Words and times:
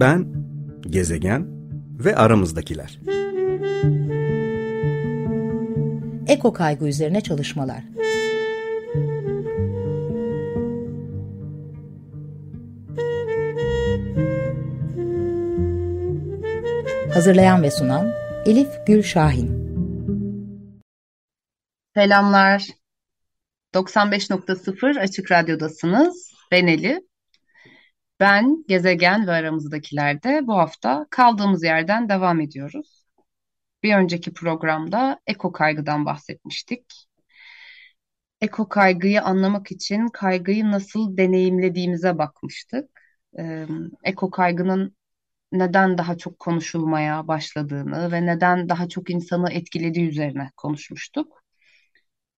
Ben, 0.00 0.26
gezegen 0.80 1.46
ve 1.98 2.16
aramızdakiler. 2.16 3.00
Eko 6.26 6.52
kaygı 6.52 6.88
üzerine 6.88 7.20
çalışmalar. 7.20 7.84
Hazırlayan 17.14 17.62
ve 17.62 17.70
sunan 17.70 18.12
Elif 18.46 18.68
Gül 18.86 19.02
Şahin. 19.02 19.50
Selamlar. 21.94 22.66
95.0 23.74 25.00
Açık 25.00 25.32
Radyo'dasınız. 25.32 26.32
Ben 26.52 26.66
Elif. 26.66 27.09
Ben, 28.20 28.64
gezegen 28.68 29.26
ve 29.26 29.32
aramızdakilerde 29.32 30.46
bu 30.46 30.56
hafta 30.58 31.06
kaldığımız 31.10 31.64
yerden 31.64 32.08
devam 32.08 32.40
ediyoruz. 32.40 33.06
Bir 33.82 33.94
önceki 33.96 34.32
programda 34.34 35.20
eko 35.26 35.52
kaygıdan 35.52 36.06
bahsetmiştik. 36.06 36.84
Eko 38.40 38.68
kaygıyı 38.68 39.22
anlamak 39.22 39.72
için 39.72 40.08
kaygıyı 40.08 40.70
nasıl 40.70 41.16
deneyimlediğimize 41.16 42.18
bakmıştık. 42.18 42.90
Ee, 43.38 43.66
eko 44.04 44.30
kaygının 44.30 44.96
neden 45.52 45.98
daha 45.98 46.18
çok 46.18 46.38
konuşulmaya 46.38 47.28
başladığını 47.28 48.12
ve 48.12 48.26
neden 48.26 48.68
daha 48.68 48.88
çok 48.88 49.10
insanı 49.10 49.52
etkilediği 49.52 50.08
üzerine 50.08 50.50
konuşmuştuk. 50.56 51.39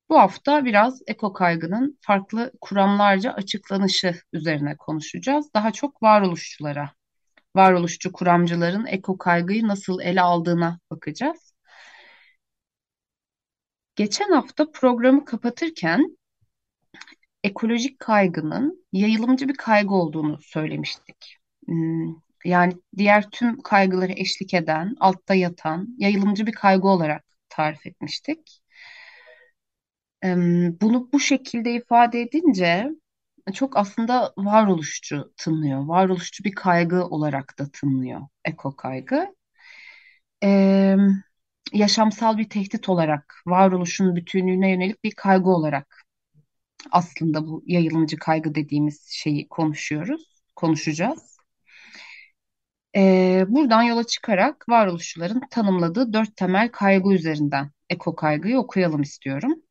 Bu 0.09 0.19
hafta 0.19 0.65
biraz 0.65 1.03
eko 1.07 1.33
kaygının 1.33 1.99
farklı 2.01 2.53
kuramlarca 2.61 3.33
açıklanışı 3.33 4.15
üzerine 4.33 4.77
konuşacağız. 4.77 5.55
Daha 5.55 5.73
çok 5.73 6.03
varoluşçulara, 6.03 6.93
varoluşçu 7.57 8.13
kuramcıların 8.13 8.87
eko 8.87 9.19
kaygıyı 9.19 9.69
nasıl 9.69 10.01
ele 10.01 10.21
aldığına 10.21 10.81
bakacağız. 10.91 11.55
Geçen 13.97 14.31
hafta 14.33 14.71
programı 14.71 15.25
kapatırken 15.25 16.17
ekolojik 17.45 18.01
kaygının 18.01 18.87
yayılımcı 18.93 19.49
bir 19.49 19.55
kaygı 19.55 19.95
olduğunu 19.95 20.39
söylemiştik. 20.43 21.37
Hmm, 21.67 22.15
yani 22.45 22.73
diğer 22.97 23.31
tüm 23.31 23.63
kaygıları 23.63 24.13
eşlik 24.13 24.55
eden, 24.55 24.97
altta 25.01 25.35
yatan, 25.35 25.89
yayılımcı 25.99 26.47
bir 26.47 26.53
kaygı 26.53 26.89
olarak 26.89 27.25
tarif 27.49 27.87
etmiştik. 27.87 28.62
Bunu 30.81 31.09
bu 31.13 31.21
şekilde 31.21 31.73
ifade 31.75 32.21
edince 32.21 32.91
çok 33.55 33.77
aslında 33.77 34.33
varoluşçu 34.39 35.33
tınlıyor. 35.37 35.87
Varoluşçu 35.87 36.45
bir 36.45 36.53
kaygı 36.53 37.05
olarak 37.07 37.59
da 37.59 37.71
tınlıyor 37.73 38.21
eko 38.45 38.77
kaygı. 38.77 39.35
Ee, 40.45 40.97
yaşamsal 41.73 42.39
bir 42.39 42.49
tehdit 42.49 42.89
olarak, 42.89 43.43
varoluşun 43.47 44.17
bütünlüğüne 44.17 44.71
yönelik 44.71 45.05
bir 45.05 45.11
kaygı 45.13 45.51
olarak 45.51 46.03
aslında 46.91 47.47
bu 47.47 47.63
yayılımcı 47.67 48.17
kaygı 48.19 48.55
dediğimiz 48.55 49.09
şeyi 49.11 49.49
konuşuyoruz, 49.49 50.43
konuşacağız. 50.57 51.37
Ee, 52.97 53.45
buradan 53.49 53.83
yola 53.83 54.05
çıkarak 54.05 54.69
varoluşçuların 54.69 55.43
tanımladığı 55.51 56.13
dört 56.13 56.37
temel 56.37 56.69
kaygı 56.73 57.13
üzerinden 57.15 57.71
eko 57.91 58.17
kaygıyı 58.17 58.59
okuyalım 58.59 59.03
istiyorum 59.03 59.63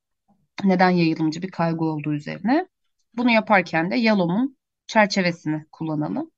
neden 0.64 0.90
yayılımcı 0.90 1.42
bir 1.42 1.52
kaygı 1.52 1.86
olduğu 1.86 2.14
üzerine. 2.14 2.68
Bunu 3.14 3.32
yaparken 3.32 3.92
de 3.92 3.96
Yalom'un 3.96 4.58
çerçevesini 4.88 5.66
kullanalım. 5.72 6.32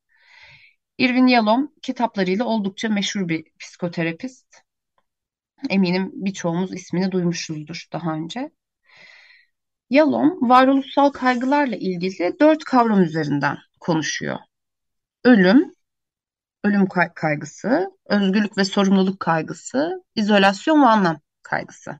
Irvin 0.98 1.28
Yalom 1.28 1.72
kitaplarıyla 1.82 2.46
oldukça 2.46 2.90
meşhur 2.90 3.28
bir 3.28 3.44
psikoterapist. 3.60 4.58
Eminim 5.70 6.12
birçoğumuz 6.14 6.74
ismini 6.74 7.12
duymuşuzdur 7.12 7.88
daha 7.94 8.14
önce. 8.14 8.52
Yalom 9.90 10.50
varoluşsal 10.50 11.10
kaygılarla 11.10 11.76
ilgili 11.76 12.40
dört 12.40 12.64
kavram 12.64 13.04
üzerinden 13.04 13.58
konuşuyor. 13.80 14.38
Ölüm, 15.24 15.72
ölüm 16.64 16.88
kaygısı, 17.16 17.92
özgürlük 18.06 18.58
ve 18.58 18.66
sorumluluk 18.66 19.20
kaygısı, 19.20 20.04
izolasyon 20.16 20.82
ve 20.82 20.86
anlam 20.86 21.20
kaygısı. 21.44 22.00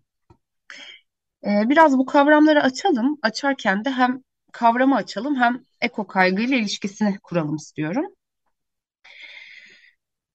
Ee, 1.46 1.70
biraz 1.70 1.98
bu 1.98 2.06
kavramları 2.06 2.64
açalım. 2.64 3.18
Açarken 3.22 3.86
de 3.86 3.90
hem 3.92 4.24
kavramı 4.52 4.96
açalım 4.96 5.36
hem 5.36 5.64
eko 5.82 6.08
kaygıyla 6.08 6.58
ilişkisini 6.58 7.20
kuralım 7.24 7.56
istiyorum. 7.56 8.06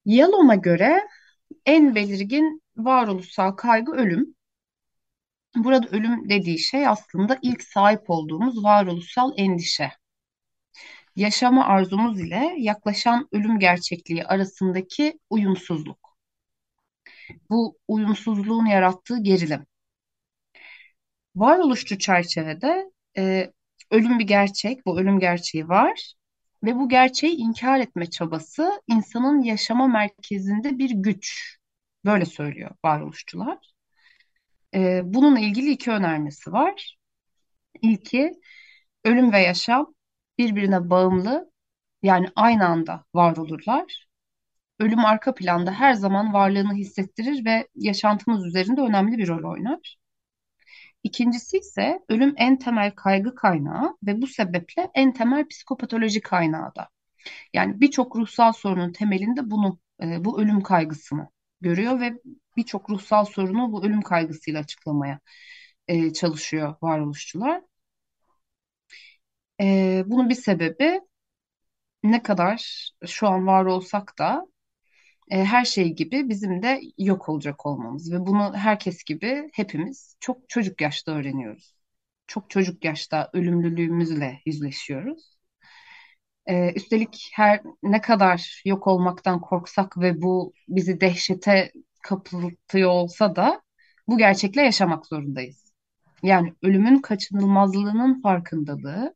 Yalom'a 0.05 0.55
göre 0.55 1.07
en 1.65 1.95
belirgin 1.95 2.61
varoluşsal 2.77 3.51
kaygı 3.51 3.91
ölüm. 3.91 4.35
Burada 5.55 5.87
ölüm 5.87 6.29
dediği 6.29 6.59
şey 6.59 6.87
aslında 6.87 7.39
ilk 7.41 7.63
sahip 7.63 8.09
olduğumuz 8.09 8.63
varoluşsal 8.63 9.33
endişe. 9.37 9.91
Yaşama 11.15 11.65
arzumuz 11.65 12.19
ile 12.19 12.53
yaklaşan 12.57 13.27
ölüm 13.31 13.59
gerçekliği 13.59 14.25
arasındaki 14.25 15.19
uyumsuzluk. 15.29 16.17
Bu 17.49 17.77
uyumsuzluğun 17.87 18.65
yarattığı 18.65 19.23
gerilim. 19.23 19.65
Varoluşçu 21.35 21.97
çerçevede 21.97 22.91
e, 23.17 23.53
ölüm 23.91 24.19
bir 24.19 24.27
gerçek, 24.27 24.85
bu 24.85 24.99
ölüm 24.99 25.19
gerçeği 25.19 25.67
var 25.69 26.13
ve 26.63 26.75
bu 26.75 26.89
gerçeği 26.89 27.35
inkar 27.35 27.79
etme 27.79 28.09
çabası 28.09 28.81
insanın 28.87 29.41
yaşama 29.41 29.87
merkezinde 29.87 30.77
bir 30.77 30.89
güç. 30.91 31.57
Böyle 32.05 32.25
söylüyor 32.25 32.71
varoluşçular. 32.85 33.57
E, 34.75 35.01
bununla 35.03 35.39
ilgili 35.39 35.71
iki 35.71 35.91
önermesi 35.91 36.51
var. 36.51 36.97
İlki 37.81 38.31
ölüm 39.05 39.31
ve 39.33 39.39
yaşam 39.39 39.95
birbirine 40.37 40.89
bağımlı 40.89 41.51
yani 42.03 42.27
aynı 42.35 42.67
anda 42.67 43.05
var 43.15 43.37
olurlar. 43.37 44.07
Ölüm 44.79 45.05
arka 45.05 45.33
planda 45.35 45.71
her 45.71 45.93
zaman 45.93 46.33
varlığını 46.33 46.73
hissettirir 46.73 47.45
ve 47.45 47.67
yaşantımız 47.75 48.45
üzerinde 48.45 48.81
önemli 48.81 49.17
bir 49.17 49.27
rol 49.27 49.51
oynar. 49.51 49.98
İkincisi 51.03 51.57
ise 51.57 51.99
ölüm 52.09 52.33
en 52.37 52.59
temel 52.59 52.91
kaygı 52.95 53.35
kaynağı 53.35 53.97
ve 54.03 54.21
bu 54.21 54.27
sebeple 54.27 54.91
en 54.95 55.13
temel 55.13 55.47
psikopatoloji 55.47 56.21
kaynağı 56.21 56.75
da. 56.75 56.89
Yani 57.53 57.81
birçok 57.81 58.15
ruhsal 58.15 58.51
sorunun 58.53 58.91
temelinde 58.91 59.51
bunu, 59.51 59.79
e, 60.03 60.25
bu 60.25 60.41
ölüm 60.41 60.61
kaygısını 60.61 61.29
görüyor 61.61 61.99
ve 62.01 62.13
birçok 62.57 62.89
ruhsal 62.89 63.25
sorunu 63.25 63.71
bu 63.71 63.85
ölüm 63.85 64.01
kaygısıyla 64.01 64.59
açıklamaya 64.61 65.19
e, 65.87 66.13
çalışıyor 66.13 66.75
varoluşçular. 66.81 67.61
E, 69.61 70.03
bunun 70.07 70.29
bir 70.29 70.35
sebebi 70.35 71.01
ne 72.03 72.23
kadar 72.23 72.89
şu 73.07 73.27
an 73.27 73.47
var 73.47 73.65
olsak 73.65 74.17
da 74.19 74.47
e, 75.29 75.45
her 75.45 75.65
şey 75.65 75.95
gibi 75.95 76.29
bizim 76.29 76.63
de 76.63 76.81
yok 76.97 77.29
olacak 77.29 77.65
olmamız 77.65 78.11
ve 78.11 78.25
bunu 78.25 78.53
herkes 78.55 79.03
gibi 79.03 79.49
hepimiz 79.53 80.15
çok 80.19 80.49
çocuk 80.49 80.81
yaşta 80.81 81.11
öğreniyoruz. 81.11 81.75
Çok 82.27 82.49
çocuk 82.49 82.85
yaşta 82.85 83.29
ölümlülüğümüzle 83.33 84.41
yüzleşiyoruz. 84.45 85.39
E, 86.45 86.73
üstelik 86.73 87.29
her 87.33 87.61
ne 87.83 88.01
kadar 88.01 88.61
yok 88.65 88.87
olmaktan 88.87 89.41
korksak 89.41 89.97
ve 89.97 90.21
bu 90.21 90.53
bizi 90.67 91.01
dehşete 91.01 91.71
kapıltıyor 92.03 92.89
olsa 92.89 93.35
da 93.35 93.61
bu 94.07 94.17
gerçekle 94.17 94.61
yaşamak 94.61 95.05
zorundayız. 95.05 95.73
Yani 96.23 96.53
ölümün 96.63 96.99
kaçınılmazlığının 97.01 98.21
farkındalığı 98.21 99.15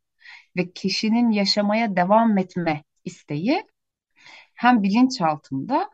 ve 0.56 0.72
kişinin 0.72 1.30
yaşamaya 1.30 1.96
devam 1.96 2.38
etme 2.38 2.84
isteği 3.04 3.64
hem 4.54 4.82
bilinçaltında 4.82 5.90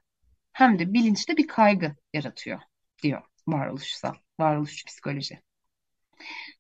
hem 0.53 0.79
de 0.79 0.93
bilinçte 0.95 1.37
bir 1.37 1.47
kaygı 1.47 1.97
yaratıyor 2.15 2.61
diyor 3.03 3.23
varoluşsal, 3.49 4.15
varoluşçu 4.41 4.87
psikoloji. 4.87 5.41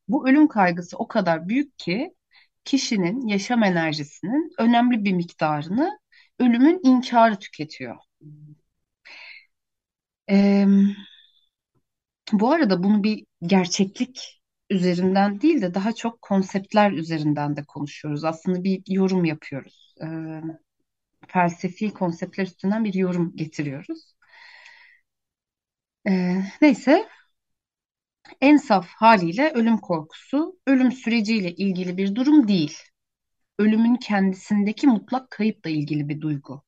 Bu 0.09 0.29
ölüm 0.29 0.49
kaygısı 0.49 0.97
o 0.99 1.09
kadar 1.09 1.49
büyük 1.49 1.79
ki 1.79 2.15
kişinin 2.65 3.27
yaşam 3.29 3.63
enerjisinin 3.63 4.53
önemli 4.59 5.05
bir 5.05 5.13
miktarını 5.13 5.99
ölümün 6.39 6.81
inkarı 6.85 7.39
tüketiyor. 7.39 7.97
Ee, 10.29 10.67
bu 12.33 12.53
arada 12.53 12.83
bunu 12.83 13.03
bir 13.03 13.27
gerçeklik 13.43 14.41
üzerinden 14.71 15.41
değil 15.41 15.63
de 15.63 15.75
daha 15.75 15.95
çok 15.95 16.23
konseptler 16.23 16.93
üzerinden 16.93 17.57
de 17.57 17.65
konuşuyoruz. 17.65 18.25
Aslında 18.25 18.65
bir 18.65 18.83
yorum 18.89 19.25
yapıyoruz. 19.25 19.95
Ee, 20.03 20.07
felsefi 21.29 21.93
konseptler 21.95 22.45
üstünden 22.45 22.85
bir 22.85 22.95
yorum 22.95 23.37
getiriyoruz. 23.37 24.15
Ee, 26.07 26.43
neyse 26.63 27.09
en 28.41 28.57
saf 28.57 28.89
haliyle 28.89 29.51
ölüm 29.55 29.79
korkusu 29.79 30.59
ölüm 30.67 30.93
süreciyle 30.93 31.55
ilgili 31.55 31.97
bir 31.97 32.15
durum 32.15 32.49
değil. 32.49 32.79
Ölümün 33.59 33.97
kendisindeki 33.97 34.87
mutlak 34.87 35.31
kayıpla 35.31 35.71
ilgili 35.71 36.09
bir 36.09 36.21
duygu. 36.21 36.65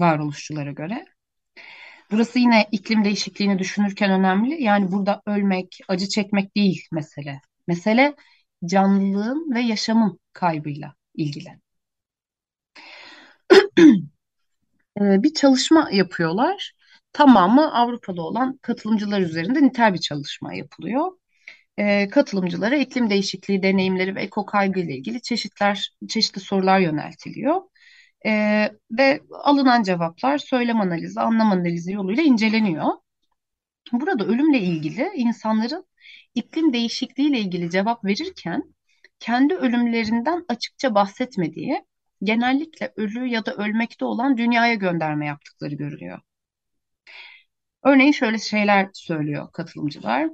varoluşçulara 0.00 0.72
göre. 0.72 1.04
Burası 2.10 2.38
yine 2.38 2.68
iklim 2.72 3.04
değişikliğini 3.04 3.58
düşünürken 3.58 4.10
önemli. 4.10 4.62
Yani 4.62 4.92
burada 4.92 5.22
ölmek, 5.26 5.78
acı 5.88 6.08
çekmek 6.08 6.56
değil 6.56 6.86
mesele. 6.92 7.40
Mesele 7.66 8.14
canlılığın 8.64 9.54
ve 9.54 9.60
yaşamın 9.60 10.20
kaybıyla 10.32 10.94
ilgili. 11.14 11.60
Ee, 15.00 15.22
bir 15.22 15.34
çalışma 15.34 15.88
yapıyorlar. 15.92 16.72
Tamamı 17.12 17.74
Avrupa'da 17.74 18.22
olan 18.22 18.58
katılımcılar 18.62 19.20
üzerinde 19.20 19.62
nitel 19.62 19.94
bir 19.94 19.98
çalışma 19.98 20.54
yapılıyor. 20.54 21.12
Ee, 21.78 22.08
katılımcılara 22.08 22.76
iklim 22.76 23.10
değişikliği 23.10 23.62
deneyimleri 23.62 24.14
ve 24.14 24.22
eko 24.22 24.46
kaygı 24.46 24.80
ile 24.80 24.96
ilgili 24.96 25.22
çeşitler, 25.22 25.92
çeşitli 26.08 26.40
sorular 26.40 26.80
yöneltiliyor. 26.80 27.62
Ee, 28.26 28.72
ve 28.90 29.20
alınan 29.32 29.82
cevaplar 29.82 30.38
söylem 30.38 30.80
analizi, 30.80 31.20
anlam 31.20 31.52
analizi 31.52 31.92
yoluyla 31.92 32.22
inceleniyor. 32.22 32.86
Burada 33.92 34.24
ölümle 34.24 34.60
ilgili 34.60 35.10
insanların 35.14 35.86
iklim 36.34 36.72
değişikliği 36.72 37.28
ile 37.28 37.38
ilgili 37.40 37.70
cevap 37.70 38.04
verirken 38.04 38.74
kendi 39.20 39.54
ölümlerinden 39.54 40.44
açıkça 40.48 40.94
bahsetmediği, 40.94 41.84
genellikle 42.22 42.92
ölü 42.96 43.26
ya 43.26 43.46
da 43.46 43.54
ölmekte 43.54 44.04
olan 44.04 44.36
dünyaya 44.36 44.74
gönderme 44.74 45.26
yaptıkları 45.26 45.74
görülüyor. 45.74 46.20
Örneğin 47.82 48.12
şöyle 48.12 48.38
şeyler 48.38 48.90
söylüyor 48.92 49.52
katılımcılar. 49.52 50.28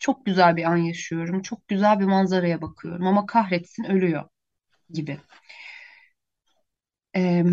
Çok 0.00 0.26
güzel 0.26 0.56
bir 0.56 0.64
an 0.64 0.76
yaşıyorum, 0.76 1.42
çok 1.42 1.68
güzel 1.68 2.00
bir 2.00 2.04
manzaraya 2.04 2.62
bakıyorum 2.62 3.06
ama 3.06 3.26
kahretsin 3.26 3.84
ölüyor 3.84 4.28
gibi. 4.90 5.20
Ee, 7.16 7.44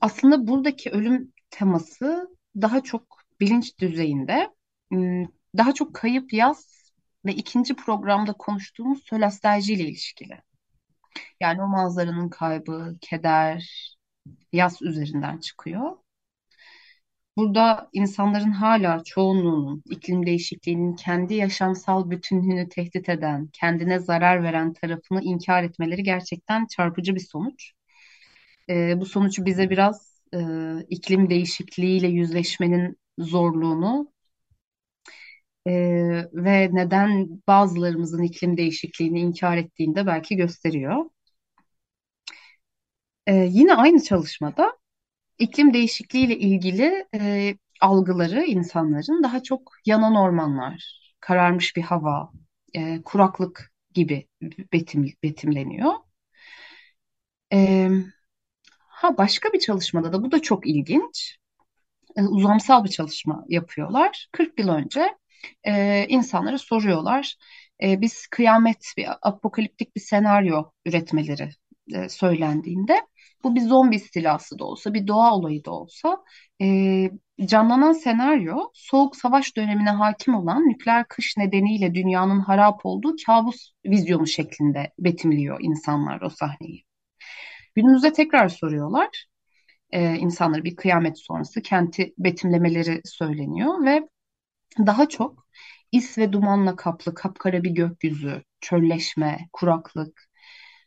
aslında 0.00 0.46
buradaki 0.48 0.90
ölüm 0.90 1.32
teması 1.50 2.28
daha 2.60 2.82
çok 2.82 3.18
bilinç 3.40 3.78
düzeyinde, 3.78 4.50
daha 5.56 5.74
çok 5.74 5.94
kayıp 5.94 6.32
yaz 6.32 6.92
ve 7.26 7.32
ikinci 7.34 7.74
programda 7.76 8.32
konuştuğumuz 8.32 9.02
sölastalji 9.04 9.72
ile 9.74 9.82
ilişkili. 9.82 10.42
Yani 11.40 11.62
o 11.62 11.66
manzaranın 11.66 12.28
kaybı, 12.28 12.98
keder, 13.00 13.70
yaz 14.52 14.82
üzerinden 14.82 15.38
çıkıyor. 15.38 15.96
Burada 17.36 17.88
insanların 17.92 18.50
hala 18.50 19.04
çoğunluğunun 19.04 19.82
iklim 19.90 20.26
değişikliğinin 20.26 20.96
kendi 20.96 21.34
yaşamsal 21.34 22.10
bütünlüğünü 22.10 22.68
tehdit 22.68 23.08
eden, 23.08 23.48
kendine 23.52 23.98
zarar 23.98 24.42
veren 24.42 24.72
tarafını 24.72 25.22
inkar 25.22 25.62
etmeleri 25.62 26.02
gerçekten 26.02 26.66
çarpıcı 26.66 27.14
bir 27.14 27.20
sonuç. 27.20 27.72
Ee, 28.70 29.00
bu 29.00 29.06
sonuç 29.06 29.38
bize 29.38 29.70
biraz 29.70 30.22
e, 30.34 30.38
iklim 30.88 31.30
değişikliğiyle 31.30 32.08
yüzleşmenin 32.08 32.96
zorluğunu 33.18 34.12
e, 35.68 35.72
ve 36.34 36.70
neden 36.72 37.28
bazılarımızın 37.48 38.22
iklim 38.22 38.56
değişikliğini 38.56 39.20
inkar 39.20 39.56
ettiğini 39.56 39.96
de 39.96 40.06
belki 40.06 40.36
gösteriyor. 40.36 41.04
Ee, 43.26 43.34
yine 43.50 43.74
aynı 43.74 44.02
çalışmada 44.02 44.78
iklim 45.38 45.74
değişikliği 45.74 46.26
ile 46.26 46.38
ilgili 46.38 47.06
e, 47.14 47.54
algıları 47.80 48.44
insanların 48.44 49.22
daha 49.22 49.42
çok 49.42 49.72
yanan 49.86 50.16
ormanlar, 50.16 51.00
kararmış 51.20 51.76
bir 51.76 51.82
hava, 51.82 52.32
e, 52.74 53.02
kuraklık 53.02 53.72
gibi 53.94 54.28
betim, 54.72 55.12
betimleniyor. 55.24 55.92
E, 57.52 57.88
ha 58.88 59.18
başka 59.18 59.52
bir 59.52 59.58
çalışmada 59.60 60.12
da 60.12 60.22
bu 60.22 60.32
da 60.32 60.42
çok 60.42 60.66
ilginç. 60.66 61.38
E, 62.16 62.22
uzamsal 62.22 62.84
bir 62.84 62.90
çalışma 62.90 63.44
yapıyorlar. 63.48 64.28
40 64.32 64.60
yıl 64.60 64.68
önce 64.68 65.18
e, 65.64 66.06
insanlara 66.08 66.58
soruyorlar. 66.58 67.36
E, 67.82 68.00
biz 68.00 68.26
kıyamet, 68.26 68.92
bir 68.96 69.06
apokaliptik 69.22 69.96
bir 69.96 70.00
senaryo 70.00 70.64
üretmeleri 70.86 71.50
e, 71.94 72.08
söylendiğinde 72.08 73.00
bu 73.44 73.54
bir 73.54 73.60
zombi 73.60 73.96
istilası 73.96 74.58
da 74.58 74.64
olsa, 74.64 74.94
bir 74.94 75.06
doğa 75.06 75.34
olayı 75.34 75.64
da 75.64 75.70
olsa 75.70 76.24
e, 76.62 76.66
canlanan 77.44 77.92
senaryo 77.92 78.56
soğuk 78.74 79.16
savaş 79.16 79.56
dönemine 79.56 79.90
hakim 79.90 80.34
olan 80.34 80.68
nükleer 80.68 81.08
kış 81.08 81.36
nedeniyle 81.36 81.94
dünyanın 81.94 82.40
harap 82.40 82.80
olduğu 82.84 83.14
kabus 83.26 83.72
vizyonu 83.86 84.26
şeklinde 84.26 84.92
betimliyor 84.98 85.58
insanlar 85.62 86.20
o 86.20 86.30
sahneyi. 86.30 86.84
Günümüzde 87.74 88.12
tekrar 88.12 88.48
soruyorlar. 88.48 89.26
E, 89.90 90.14
insanları 90.14 90.64
bir 90.64 90.76
kıyamet 90.76 91.18
sonrası 91.18 91.62
kenti 91.62 92.14
betimlemeleri 92.18 93.00
söyleniyor 93.04 93.84
ve 93.84 94.08
daha 94.86 95.08
çok 95.08 95.46
is 95.92 96.18
ve 96.18 96.32
dumanla 96.32 96.76
kaplı 96.76 97.14
kapkara 97.14 97.62
bir 97.64 97.70
gökyüzü, 97.70 98.42
çölleşme, 98.60 99.48
kuraklık, 99.52 100.28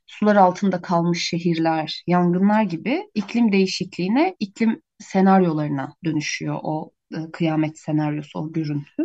sular 0.06 0.36
altında 0.36 0.81
kalmış 0.81 1.28
şehirler, 1.30 2.04
yangınlar 2.07 2.63
gibi 2.63 3.10
iklim 3.16 3.51
değişikliğine, 3.51 4.36
iklim 4.39 4.81
senaryolarına 5.00 5.95
dönüşüyor 6.06 6.60
o 6.63 6.92
e, 7.13 7.31
kıyamet 7.31 7.80
senaryosu, 7.80 8.39
o 8.39 8.51
görüntü. 8.54 9.04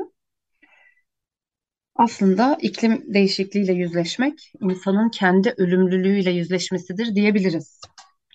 Aslında 1.94 2.58
iklim 2.60 3.14
değişikliğiyle 3.14 3.72
yüzleşmek 3.72 4.52
insanın 4.60 5.08
kendi 5.08 5.54
ölümlülüğüyle 5.56 6.30
yüzleşmesidir 6.30 7.14
diyebiliriz. 7.14 7.80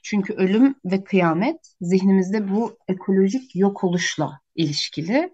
Çünkü 0.03 0.33
ölüm 0.33 0.75
ve 0.85 1.03
kıyamet 1.03 1.57
zihnimizde 1.81 2.51
bu 2.51 2.77
ekolojik 2.87 3.55
yok 3.55 3.83
oluşla 3.83 4.39
ilişkili 4.55 5.31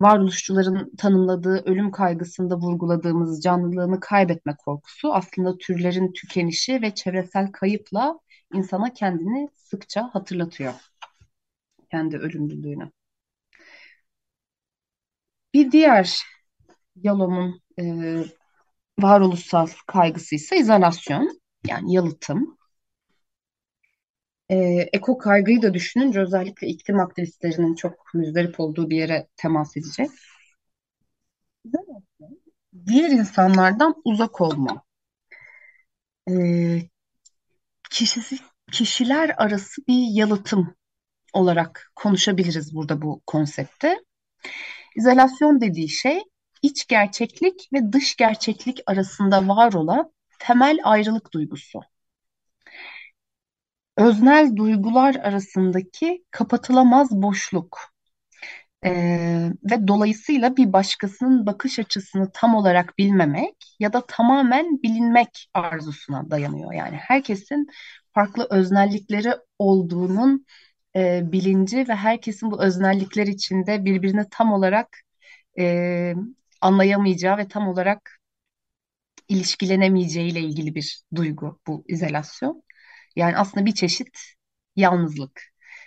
varoluşçuların 0.00 0.96
tanımladığı 0.96 1.62
ölüm 1.64 1.90
kaygısında 1.90 2.56
vurguladığımız 2.56 3.42
canlılığını 3.42 4.00
kaybetme 4.00 4.56
korkusu 4.64 5.14
aslında 5.14 5.58
türlerin 5.58 6.12
tükenişi 6.12 6.82
ve 6.82 6.94
çevresel 6.94 7.52
kayıpla 7.52 8.20
insana 8.54 8.92
kendini 8.92 9.48
sıkça 9.54 10.10
hatırlatıyor. 10.12 10.74
Kendi 11.90 12.16
ölümlülüğünü. 12.18 12.90
Bir 15.54 15.72
diğer 15.72 16.22
Yalom'un 16.96 17.60
e, 17.80 17.84
varoluşsal 18.98 19.66
kaygısı 19.86 20.34
ise 20.34 20.56
izolasyon 20.56 21.40
yani 21.66 21.94
yalıtım. 21.94 22.58
E, 24.50 24.56
eko 24.92 25.18
kaygıyı 25.18 25.62
da 25.62 25.74
düşününce 25.74 26.20
özellikle 26.20 26.66
iklim 26.66 27.00
aktivistlerinin 27.00 27.74
çok 27.74 28.14
müzdarip 28.14 28.60
olduğu 28.60 28.90
bir 28.90 28.96
yere 28.96 29.28
temas 29.36 29.76
edecek. 29.76 30.10
Diğer 32.86 33.10
insanlardan 33.10 33.94
uzak 34.04 34.40
olma. 34.40 34.84
E, 36.30 36.34
kişisi, 37.90 38.38
kişiler 38.72 39.34
arası 39.36 39.82
bir 39.88 40.06
yalıtım 40.10 40.74
olarak 41.32 41.92
konuşabiliriz 41.96 42.74
burada 42.74 43.02
bu 43.02 43.22
konsepte. 43.26 44.04
İzolasyon 44.96 45.60
dediği 45.60 45.88
şey 45.88 46.22
iç 46.62 46.86
gerçeklik 46.86 47.68
ve 47.72 47.92
dış 47.92 48.16
gerçeklik 48.16 48.80
arasında 48.86 49.48
var 49.48 49.72
olan 49.72 50.12
temel 50.38 50.78
ayrılık 50.84 51.32
duygusu 51.32 51.80
öznel 53.96 54.56
duygular 54.56 55.14
arasındaki 55.14 56.24
kapatılamaz 56.30 57.10
boşluk 57.10 57.94
ee, 58.84 59.50
ve 59.70 59.88
dolayısıyla 59.88 60.56
bir 60.56 60.72
başkasının 60.72 61.46
bakış 61.46 61.78
açısını 61.78 62.30
tam 62.34 62.54
olarak 62.54 62.98
bilmemek 62.98 63.54
ya 63.80 63.92
da 63.92 64.06
tamamen 64.06 64.82
bilinmek 64.82 65.48
arzusuna 65.54 66.30
dayanıyor. 66.30 66.72
Yani 66.72 66.96
herkesin 66.96 67.66
farklı 68.14 68.46
öznellikleri 68.50 69.32
olduğunun 69.58 70.46
e, 70.96 71.32
bilinci 71.32 71.88
ve 71.88 71.94
herkesin 71.94 72.50
bu 72.50 72.62
öznellikler 72.62 73.26
içinde 73.26 73.84
birbirini 73.84 74.24
tam 74.30 74.52
olarak 74.52 74.98
e, 75.58 76.14
anlayamayacağı 76.60 77.38
ve 77.38 77.48
tam 77.48 77.68
olarak 77.68 78.20
ilişkilenemeyeceği 79.28 80.32
ile 80.32 80.40
ilgili 80.40 80.74
bir 80.74 81.02
duygu 81.14 81.60
bu 81.66 81.84
izolasyon. 81.88 82.63
Yani 83.16 83.36
aslında 83.36 83.66
bir 83.66 83.74
çeşit 83.74 84.18
yalnızlık. 84.76 85.42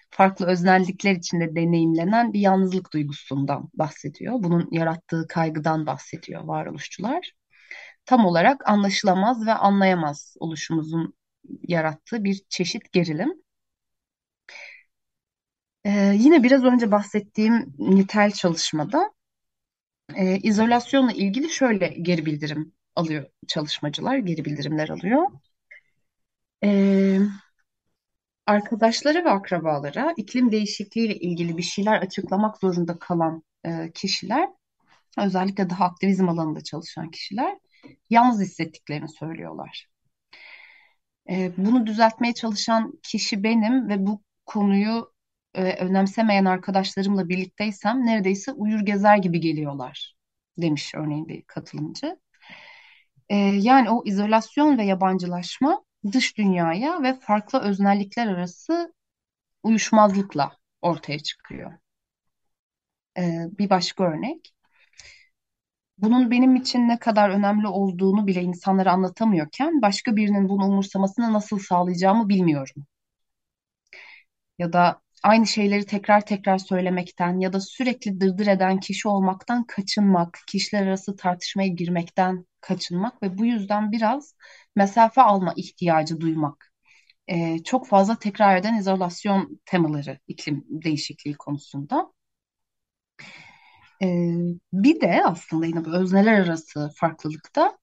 Farklı 0.09 0.45
öznellikler 0.47 1.11
içinde 1.15 1.55
deneyimlenen 1.55 2.33
bir 2.33 2.39
yalnızlık 2.39 2.93
duygusundan 2.93 3.69
bahsediyor. 3.73 4.33
Bunun 4.43 4.67
yarattığı 4.71 5.27
kaygıdan 5.29 5.85
bahsediyor 5.85 6.43
varoluşçular. 6.43 7.31
Tam 8.05 8.25
olarak 8.25 8.69
anlaşılamaz 8.69 9.45
ve 9.47 9.53
anlayamaz 9.53 10.35
oluşumuzun 10.39 11.15
yarattığı 11.67 12.23
bir 12.23 12.41
çeşit 12.49 12.91
gerilim. 12.91 13.33
Ee, 15.85 16.13
yine 16.15 16.43
biraz 16.43 16.63
önce 16.63 16.91
bahsettiğim 16.91 17.73
nitel 17.79 18.31
çalışmada 18.31 19.11
e, 20.15 20.37
izolasyonla 20.39 21.11
ilgili 21.11 21.49
şöyle 21.49 21.87
geri 21.87 22.25
bildirim 22.25 22.73
alıyor 22.95 23.25
çalışmacılar, 23.47 24.17
geri 24.17 24.45
bildirimler 24.45 24.89
alıyor. 24.89 25.27
Ee, 26.63 27.19
arkadaşları 28.45 29.25
ve 29.25 29.29
akrabalara 29.29 30.13
iklim 30.17 30.51
değişikliğiyle 30.51 31.15
ilgili 31.15 31.57
bir 31.57 31.63
şeyler 31.63 32.01
açıklamak 32.01 32.57
zorunda 32.57 32.99
kalan 32.99 33.43
e, 33.65 33.91
kişiler, 33.93 34.49
özellikle 35.17 35.69
daha 35.69 35.85
aktivizm 35.85 36.29
alanında 36.29 36.61
çalışan 36.63 37.11
kişiler, 37.11 37.57
yalnız 38.09 38.41
hissettiklerini 38.41 39.09
söylüyorlar. 39.09 39.87
E, 41.29 41.51
bunu 41.57 41.87
düzeltmeye 41.87 42.33
çalışan 42.33 42.99
kişi 43.03 43.43
benim 43.43 43.89
ve 43.89 44.05
bu 44.07 44.21
konuyu 44.45 45.13
e, 45.53 45.73
önemsemeyen 45.73 46.45
arkadaşlarımla 46.45 47.29
birlikteysem 47.29 48.05
neredeyse 48.05 48.51
uyur 48.51 48.79
gezer 48.79 49.17
gibi 49.17 49.39
geliyorlar 49.39 50.15
demiş 50.57 50.95
örneğin 50.95 51.27
bir 51.27 51.41
katılımcı. 51.43 52.19
E, 53.29 53.35
yani 53.37 53.89
o 53.89 54.03
izolasyon 54.05 54.77
ve 54.77 54.85
yabancılaşma 54.85 55.86
dış 56.13 56.37
dünyaya 56.37 57.03
ve 57.03 57.19
farklı 57.19 57.59
öznellikler 57.59 58.27
arası 58.27 58.93
uyuşmazlıkla 59.63 60.57
ortaya 60.81 61.19
çıkıyor. 61.19 61.73
E, 63.17 63.45
bir 63.59 63.69
başka 63.69 64.03
örnek. 64.03 64.53
Bunun 65.97 66.31
benim 66.31 66.55
için 66.55 66.87
ne 66.87 66.99
kadar 66.99 67.29
önemli 67.29 67.67
olduğunu 67.67 68.27
bile 68.27 68.41
insanlara 68.41 68.91
anlatamıyorken 68.91 69.81
başka 69.81 70.15
birinin 70.15 70.49
bunu 70.49 70.65
umursamasını 70.65 71.33
nasıl 71.33 71.59
sağlayacağımı 71.59 72.29
bilmiyorum. 72.29 72.85
Ya 74.57 74.73
da 74.73 75.01
aynı 75.23 75.47
şeyleri 75.47 75.85
tekrar 75.85 76.25
tekrar 76.25 76.57
söylemekten 76.57 77.39
ya 77.39 77.53
da 77.53 77.59
sürekli 77.59 78.21
dırdır 78.21 78.47
eden 78.47 78.79
kişi 78.79 79.07
olmaktan 79.07 79.63
kaçınmak, 79.63 80.39
kişiler 80.47 80.87
arası 80.87 81.15
tartışmaya 81.15 81.67
girmekten 81.67 82.45
kaçınmak 82.61 83.23
ve 83.23 83.37
bu 83.37 83.45
yüzden 83.45 83.91
biraz 83.91 84.35
mesafe 84.75 85.21
alma 85.21 85.53
ihtiyacı 85.55 86.21
duymak. 86.21 86.71
Ee, 87.27 87.63
çok 87.63 87.87
fazla 87.87 88.15
tekrar 88.19 88.57
eden 88.57 88.77
izolasyon 88.79 89.61
temaları 89.65 90.19
iklim 90.27 90.65
değişikliği 90.69 91.33
konusunda. 91.35 92.13
Ee, 94.03 94.35
bir 94.73 95.01
de 95.01 95.21
aslında 95.25 95.65
yine 95.65 95.85
bu 95.85 95.89
özneler 95.97 96.33
arası 96.33 96.91
farklılıkta 96.95 97.77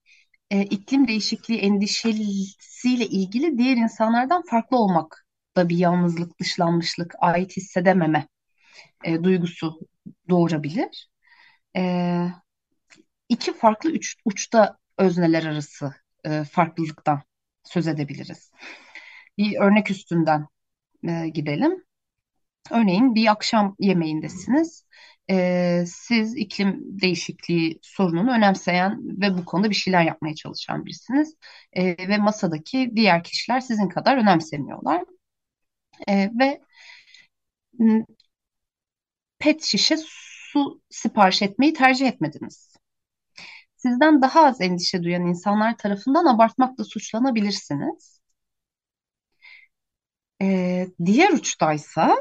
e, 0.50 0.62
iklim 0.62 1.08
değişikliği 1.08 1.58
endişesiyle 1.58 3.06
ilgili 3.06 3.58
diğer 3.58 3.76
insanlardan 3.76 4.42
farklı 4.50 4.78
olmak 4.78 5.23
da 5.56 5.68
bir 5.68 5.76
yalnızlık, 5.76 6.40
dışlanmışlık, 6.40 7.14
ait 7.18 7.56
hissedememe 7.56 8.28
e, 9.04 9.24
duygusu 9.24 9.80
doğurabilir. 10.28 11.08
E, 11.76 12.26
iki 13.28 13.54
farklı 13.54 13.90
uç, 13.90 14.16
uçta 14.24 14.78
özneler 14.98 15.44
arası 15.44 15.94
e, 16.24 16.44
farklılıktan 16.44 17.22
söz 17.64 17.88
edebiliriz. 17.88 18.50
Bir 19.38 19.56
örnek 19.58 19.90
üstünden 19.90 20.46
e, 21.08 21.28
gidelim. 21.28 21.84
Örneğin 22.70 23.14
bir 23.14 23.26
akşam 23.30 23.76
yemeğindesiniz. 23.78 24.86
E, 25.30 25.84
siz 25.86 26.36
iklim 26.36 26.80
değişikliği 26.82 27.78
sorununu 27.82 28.32
önemseyen 28.32 29.20
ve 29.20 29.38
bu 29.38 29.44
konuda 29.44 29.70
bir 29.70 29.74
şeyler 29.74 30.02
yapmaya 30.02 30.34
çalışan 30.34 30.86
birisiniz. 30.86 31.36
E, 31.72 32.08
ve 32.08 32.18
masadaki 32.18 32.92
diğer 32.96 33.24
kişiler 33.24 33.60
sizin 33.60 33.88
kadar 33.88 34.16
önemsemiyorlar. 34.16 35.04
E, 36.08 36.30
ve 36.40 36.60
pet 39.38 39.62
şişe 39.62 39.96
su 40.06 40.82
sipariş 40.90 41.42
etmeyi 41.42 41.72
tercih 41.72 42.06
etmediniz. 42.06 42.74
Sizden 43.76 44.22
daha 44.22 44.46
az 44.46 44.60
endişe 44.60 45.02
duyan 45.02 45.26
insanlar 45.26 45.76
tarafından 45.76 46.26
abartmakla 46.26 46.84
suçlanabilirsiniz. 46.84 48.20
E, 50.42 50.88
diğer 51.04 51.30
uçtaysa 51.32 52.16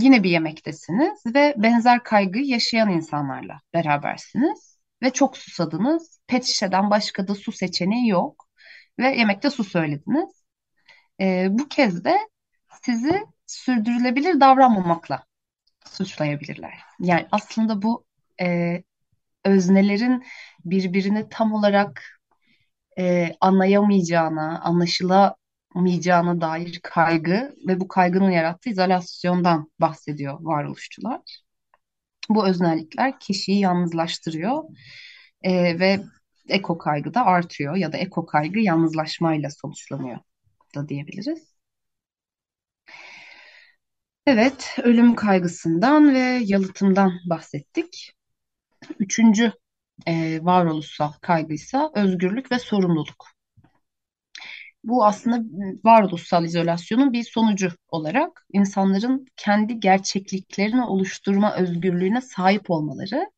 yine 0.00 0.22
bir 0.22 0.30
yemektesiniz 0.30 1.26
ve 1.26 1.54
benzer 1.56 2.02
kaygıyı 2.02 2.46
yaşayan 2.46 2.90
insanlarla 2.90 3.60
berabersiniz 3.74 4.78
ve 5.02 5.10
çok 5.10 5.36
susadınız. 5.36 6.20
Pet 6.26 6.44
şişeden 6.44 6.90
başka 6.90 7.28
da 7.28 7.34
su 7.34 7.52
seçeneği 7.52 8.08
yok 8.08 8.48
ve 8.98 9.08
yemekte 9.16 9.50
su 9.50 9.64
söylediniz. 9.64 10.44
E, 11.20 11.48
bu 11.50 11.68
kez 11.68 12.04
de 12.04 12.18
sizi 12.82 13.26
sürdürülebilir 13.46 14.40
davranmamakla 14.40 15.24
suçlayabilirler. 15.86 16.74
Yani 17.00 17.28
aslında 17.32 17.82
bu 17.82 18.04
e, 18.40 18.82
öznelerin 19.44 20.24
birbirini 20.64 21.28
tam 21.30 21.52
olarak 21.52 22.02
e, 22.98 23.32
anlayamayacağına, 23.40 24.60
anlaşılamayacağına 24.60 26.40
dair 26.40 26.80
kaygı 26.82 27.54
ve 27.68 27.80
bu 27.80 27.88
kaygının 27.88 28.30
yarattığı 28.30 28.70
izolasyondan 28.70 29.72
bahsediyor 29.80 30.38
varoluşçular. 30.40 31.20
Bu 32.28 32.48
öznellikler 32.48 33.20
kişiyi 33.20 33.60
yalnızlaştırıyor 33.60 34.64
e, 35.42 35.78
ve 35.78 36.00
eko 36.48 36.78
kaygı 36.78 37.14
da 37.14 37.26
artıyor 37.26 37.76
ya 37.76 37.92
da 37.92 37.96
eko 37.96 38.26
kaygı 38.26 38.60
yalnızlaşmayla 38.60 39.50
sonuçlanıyor 39.50 40.18
da 40.74 40.88
diyebiliriz. 40.88 41.53
Evet, 44.26 44.76
ölüm 44.82 45.14
kaygısından 45.14 46.14
ve 46.14 46.18
yalıtımdan 46.44 47.12
bahsettik. 47.26 48.12
Üçüncü 49.00 49.52
e, 50.06 50.40
varoluşsal 50.44 51.12
kaygıysa 51.12 51.92
özgürlük 51.94 52.52
ve 52.52 52.58
sorumluluk. 52.58 53.26
Bu 54.84 55.04
aslında 55.06 55.42
varoluşsal 55.84 56.44
izolasyonun 56.44 57.12
bir 57.12 57.24
sonucu 57.24 57.68
olarak 57.88 58.46
insanların 58.52 59.26
kendi 59.36 59.80
gerçekliklerini 59.80 60.84
oluşturma 60.84 61.56
özgürlüğüne 61.56 62.20
sahip 62.20 62.70
olmaları 62.70 63.30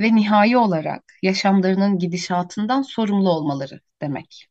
ve 0.00 0.14
nihai 0.14 0.56
olarak 0.56 1.04
yaşamlarının 1.22 1.98
gidişatından 1.98 2.82
sorumlu 2.82 3.30
olmaları 3.30 3.80
demek. 4.02 4.48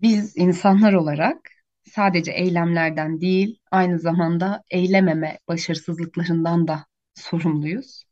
Biz 0.00 0.36
insanlar 0.36 0.92
olarak 0.92 1.50
sadece 1.84 2.32
eylemlerden 2.32 3.20
değil, 3.20 3.58
aynı 3.70 3.98
zamanda 3.98 4.62
eylememe 4.70 5.38
başarısızlıklarından 5.48 6.68
da 6.68 6.86
sorumluyuz. 7.14 8.04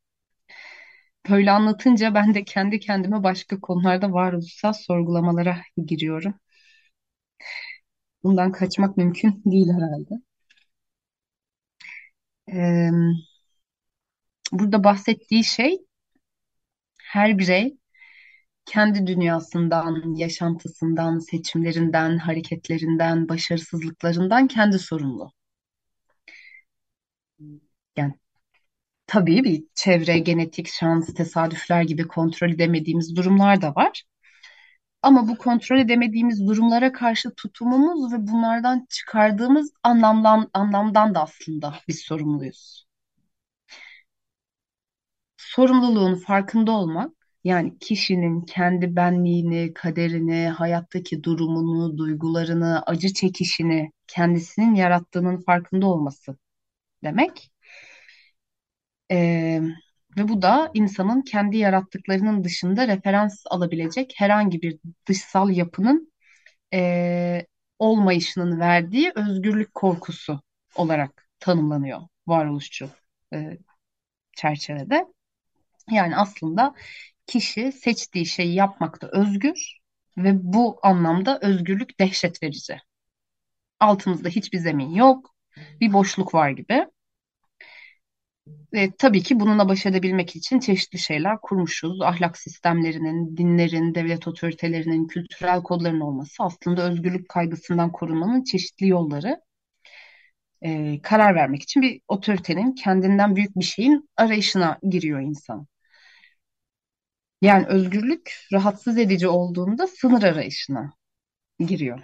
Böyle 1.31 1.51
anlatınca 1.51 2.15
ben 2.15 2.35
de 2.35 2.45
kendi 2.45 2.81
kendime 2.81 3.23
başka 3.23 3.61
konularda 3.61 4.13
varoluşsal 4.13 4.73
sorgulamalara 4.73 5.57
giriyorum. 5.87 6.35
Bundan 8.23 8.53
kaçmak 8.53 8.97
mümkün 8.97 9.43
değil 9.45 9.69
herhalde. 9.73 10.15
Ee, 12.47 12.91
burada 14.53 14.85
bahsettiği 14.85 15.45
şey 15.45 15.79
her 17.03 17.39
birey 17.39 17.79
kendi 18.71 19.07
dünyasından, 19.07 20.15
yaşantısından, 20.15 21.19
seçimlerinden, 21.19 22.19
hareketlerinden, 22.19 23.29
başarısızlıklarından 23.29 24.47
kendi 24.49 24.79
sorumlu. 24.79 25.33
Yani 27.97 28.15
tabii 29.07 29.45
bir 29.45 29.65
çevre, 29.75 30.19
genetik, 30.19 30.69
şans, 30.69 31.15
tesadüfler 31.15 31.83
gibi 31.83 32.09
kontrol 32.09 32.51
edemediğimiz 32.51 33.17
durumlar 33.17 33.63
da 33.63 33.75
var. 33.75 34.05
Ama 35.03 35.29
bu 35.29 35.39
kontrol 35.39 35.79
edemediğimiz 35.79 36.47
durumlara 36.49 36.93
karşı 36.93 37.35
tutumumuz 37.35 38.13
ve 38.13 38.27
bunlardan 38.27 38.87
çıkardığımız 38.91 39.73
anlamdan 39.83 40.51
anlamdan 40.55 41.15
da 41.15 41.23
aslında 41.23 41.75
biz 41.89 42.01
sorumluyuz. 42.01 42.87
Sorumluluğun 45.37 46.15
farkında 46.15 46.73
olmak 46.73 47.20
yani 47.45 47.79
kişinin 47.79 48.41
kendi 48.41 48.97
benliğini, 48.97 49.75
kaderini, 49.75 50.49
hayattaki 50.49 51.25
durumunu, 51.25 51.99
duygularını, 51.99 52.83
acı 52.87 53.13
çekişini 53.15 53.93
kendisinin 54.07 54.75
yarattığının 54.75 55.41
farkında 55.41 55.87
olması 55.87 56.37
demek. 57.05 57.51
Ee, 59.11 59.61
ve 60.17 60.29
bu 60.29 60.43
da 60.43 60.71
insanın 60.75 61.23
kendi 61.23 61.57
yarattıklarının 61.57 62.45
dışında 62.45 62.89
referans 62.89 63.43
alabilecek 63.51 64.13
herhangi 64.17 64.63
bir 64.63 64.79
dışsal 65.09 65.51
yapının 65.51 66.13
e, 66.75 67.47
olmayışının 67.79 68.61
verdiği 68.61 69.13
özgürlük 69.17 69.75
korkusu 69.75 70.41
olarak 70.77 71.29
tanımlanıyor 71.41 72.01
varoluşçu 72.27 72.91
e, 73.35 73.59
çerçevede. 74.37 75.07
Yani 75.91 76.17
aslında 76.17 76.75
kişi 77.31 77.73
seçtiği 77.73 78.27
şeyi 78.27 78.55
yapmakta 78.55 79.09
özgür 79.13 79.79
ve 80.17 80.31
bu 80.43 80.79
anlamda 80.83 81.39
özgürlük 81.43 82.01
dehşet 82.01 82.43
verici. 82.43 82.79
Altımızda 83.81 84.29
hiçbir 84.29 84.59
zemin 84.59 84.95
yok, 84.95 85.35
bir 85.81 85.93
boşluk 85.93 86.35
var 86.35 86.51
gibi. 86.51 86.87
Ve 88.73 88.91
tabii 88.99 89.23
ki 89.23 89.41
bununla 89.41 89.69
baş 89.69 89.87
edebilmek 89.87 90.37
için 90.37 90.59
çeşitli 90.61 90.99
şeyler 90.99 91.41
kurmuşuz. 91.43 92.03
Ahlak 92.03 92.39
sistemlerinin, 92.39 93.37
dinlerin, 93.37 93.95
devlet 93.95 94.29
otoritelerinin, 94.29 95.07
kültürel 95.07 95.63
kodların 95.63 96.01
olması 96.01 96.43
aslında 96.43 96.91
özgürlük 96.91 97.29
kaygısından 97.29 97.93
korunmanın 97.93 98.45
çeşitli 98.45 98.89
yolları. 98.89 99.41
Ee, 100.63 101.01
karar 101.03 101.35
vermek 101.35 101.63
için 101.63 101.83
bir 101.83 102.01
otoritenin 102.09 102.75
kendinden 102.75 103.37
büyük 103.37 103.57
bir 103.57 103.65
şeyin 103.65 104.09
arayışına 104.17 104.79
giriyor 104.91 105.21
insan. 105.21 105.67
Yani 107.41 107.67
özgürlük 107.67 108.47
rahatsız 108.53 108.99
edici 108.99 109.29
olduğunda 109.29 109.87
sınır 109.87 110.23
arayışına 110.23 110.93
giriyor. 111.61 112.01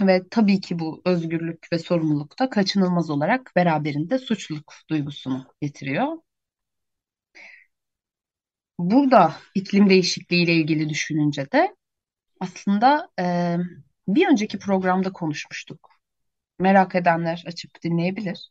Ve 0.00 0.22
tabii 0.30 0.60
ki 0.60 0.78
bu 0.78 1.02
özgürlük 1.04 1.72
ve 1.72 1.78
sorumluluk 1.78 2.38
da 2.38 2.50
kaçınılmaz 2.50 3.10
olarak 3.10 3.52
beraberinde 3.56 4.18
suçluluk 4.18 4.74
duygusunu 4.90 5.46
getiriyor. 5.60 6.16
Burada 8.78 9.36
iklim 9.54 9.90
değişikliği 9.90 10.44
ile 10.44 10.54
ilgili 10.54 10.88
düşününce 10.88 11.50
de 11.52 11.76
aslında 12.40 13.10
e, 13.20 13.56
bir 14.08 14.28
önceki 14.28 14.58
programda 14.58 15.12
konuşmuştuk. 15.12 15.90
Merak 16.58 16.94
edenler 16.94 17.44
açıp 17.46 17.82
dinleyebilir. 17.82 18.50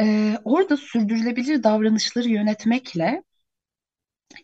E, 0.00 0.38
orada 0.44 0.76
sürdürülebilir 0.76 1.62
davranışları 1.62 2.28
yönetmekle 2.28 3.22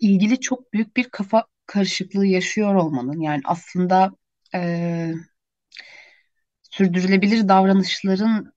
ilgili 0.01 0.41
çok 0.41 0.73
büyük 0.73 0.97
bir 0.97 1.09
kafa 1.11 1.47
karışıklığı 1.67 2.27
yaşıyor 2.27 2.75
olmanın 2.75 3.21
yani 3.21 3.43
aslında 3.45 4.13
e, 4.55 5.13
sürdürülebilir 6.71 7.49
davranışların 7.49 8.55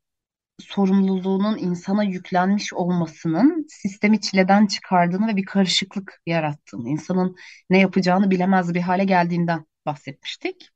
sorumluluğunun 0.60 1.57
insana 1.57 2.03
yüklenmiş 2.03 2.74
olmasının 2.74 3.67
sistemi 3.69 4.22
çileden 4.22 4.67
çıkardığını 4.67 5.27
ve 5.27 5.36
bir 5.36 5.46
karışıklık 5.46 6.22
yarattığını, 6.25 6.89
insanın 6.89 7.36
ne 7.69 7.79
yapacağını 7.79 8.31
bilemez 8.31 8.74
bir 8.74 8.81
hale 8.81 9.05
geldiğinden 9.05 9.65
bahsetmiştik. 9.86 10.69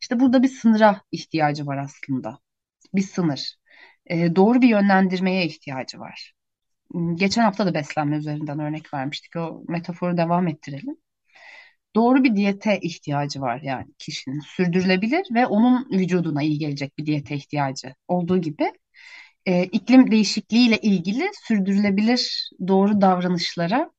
İşte 0.00 0.20
burada 0.20 0.42
bir 0.42 0.48
sınıra 0.48 1.02
ihtiyacı 1.12 1.66
var 1.66 1.78
aslında. 1.78 2.38
Bir 2.94 3.02
sınır. 3.02 3.56
E, 4.06 4.36
doğru 4.36 4.62
bir 4.62 4.68
yönlendirmeye 4.68 5.46
ihtiyacı 5.46 6.00
var. 6.00 6.34
Geçen 7.14 7.42
hafta 7.42 7.66
da 7.66 7.74
beslenme 7.74 8.16
üzerinden 8.16 8.58
örnek 8.58 8.94
vermiştik. 8.94 9.36
O 9.36 9.62
metaforu 9.68 10.16
devam 10.16 10.48
ettirelim. 10.48 10.96
Doğru 11.96 12.24
bir 12.24 12.36
diyete 12.36 12.80
ihtiyacı 12.80 13.40
var 13.40 13.60
yani 13.62 13.86
kişinin. 13.98 14.40
Sürdürülebilir 14.40 15.26
ve 15.34 15.46
onun 15.46 15.88
vücuduna 15.92 16.42
iyi 16.42 16.58
gelecek 16.58 16.98
bir 16.98 17.06
diyete 17.06 17.34
ihtiyacı 17.36 17.94
olduğu 18.08 18.38
gibi 18.38 18.72
e, 19.46 19.64
iklim 19.64 20.10
değişikliğiyle 20.10 20.78
ilgili 20.78 21.24
sürdürülebilir 21.48 22.50
doğru 22.68 23.00
davranışlara 23.00 23.90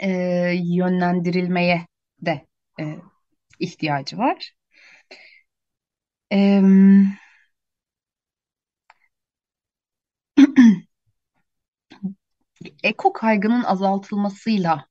e, 0.00 0.10
yönlendirilmeye 0.64 1.86
de 2.22 2.46
e, 2.80 2.84
ihtiyacı 3.60 4.18
var. 4.18 4.52
E, 6.30 6.60
eko 12.82 13.12
kaygının 13.12 13.64
azaltılmasıyla 13.64 14.86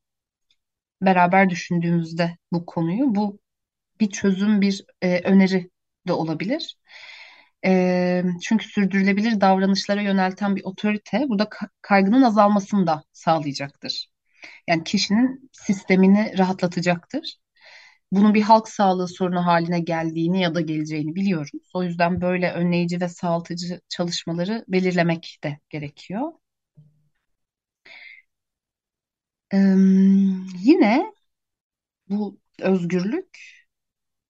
beraber 1.01 1.49
düşündüğümüzde 1.49 2.37
bu 2.51 2.65
konuyu 2.65 3.15
bu 3.15 3.39
bir 3.99 4.09
çözüm 4.11 4.61
bir 4.61 4.85
e, 5.01 5.19
öneri 5.19 5.69
de 6.07 6.13
olabilir. 6.13 6.77
E, 7.65 8.23
çünkü 8.43 8.67
sürdürülebilir 8.67 9.41
davranışlara 9.41 10.01
yönelten 10.01 10.55
bir 10.55 10.63
otorite 10.63 11.25
burada 11.29 11.49
kaygının 11.81 12.21
azalmasını 12.21 12.87
da 12.87 13.03
sağlayacaktır. 13.13 14.07
Yani 14.67 14.83
kişinin 14.83 15.49
sistemini 15.53 16.37
rahatlatacaktır. 16.37 17.37
Bunun 18.11 18.33
bir 18.33 18.41
halk 18.41 18.69
sağlığı 18.69 19.07
sorunu 19.07 19.45
haline 19.45 19.79
geldiğini 19.79 20.41
ya 20.41 20.55
da 20.55 20.61
geleceğini 20.61 21.15
biliyoruz. 21.15 21.71
O 21.73 21.83
yüzden 21.83 22.21
böyle 22.21 22.51
önleyici 22.51 23.01
ve 23.01 23.09
sağaltıcı 23.09 23.81
çalışmaları 23.89 24.65
belirlemek 24.67 25.39
de 25.43 25.59
gerekiyor. 25.69 26.31
Yine 30.63 31.13
bu 32.09 32.39
özgürlük 32.59 33.39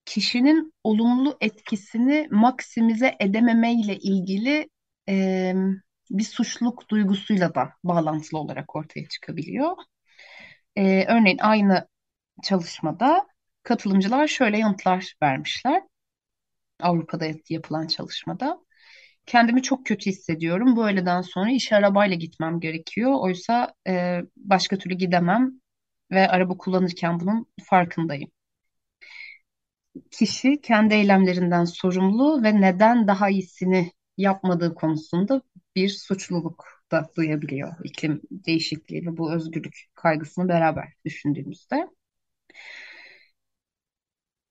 kişinin 0.05 0.73
olumlu 0.83 1.37
etkisini 1.41 2.27
maksimize 2.31 3.15
edememeyle 3.19 3.97
ilgili 3.97 4.69
e, 5.09 5.53
bir 6.11 6.23
suçluluk 6.23 6.89
duygusuyla 6.89 7.55
da 7.55 7.73
bağlantılı 7.83 8.39
olarak 8.39 8.75
ortaya 8.75 9.07
çıkabiliyor. 9.09 9.77
E, 10.75 11.05
örneğin 11.05 11.37
aynı 11.37 11.87
çalışmada 12.43 13.27
katılımcılar 13.63 14.27
şöyle 14.27 14.57
yanıtlar 14.57 15.15
vermişler. 15.23 15.83
Avrupa'da 16.79 17.25
yapılan 17.49 17.87
çalışmada. 17.87 18.59
Kendimi 19.31 19.61
çok 19.63 19.85
kötü 19.85 20.09
hissediyorum. 20.09 20.75
Bu 20.75 20.87
öğleden 20.89 21.21
sonra 21.21 21.51
işe 21.51 21.75
arabayla 21.75 22.15
gitmem 22.15 22.59
gerekiyor. 22.59 23.11
Oysa 23.19 23.73
e, 23.87 24.21
başka 24.37 24.77
türlü 24.77 24.95
gidemem 24.95 25.51
ve 26.11 26.27
araba 26.29 26.57
kullanırken 26.57 27.19
bunun 27.19 27.47
farkındayım 27.63 28.31
kişi 30.11 30.61
kendi 30.61 30.93
eylemlerinden 30.93 31.65
sorumlu 31.65 32.43
ve 32.43 32.61
neden 32.61 33.07
daha 33.07 33.29
iyisini 33.29 33.91
yapmadığı 34.17 34.75
konusunda 34.75 35.41
bir 35.75 35.89
suçluluk 35.89 36.65
da 36.91 37.09
duyabiliyor 37.17 37.73
iklim 37.83 38.21
değişikliği 38.31 39.05
ve 39.05 39.17
bu 39.17 39.33
özgürlük 39.33 39.85
kaygısını 39.95 40.49
beraber 40.49 40.93
düşündüğümüzde. 41.05 41.87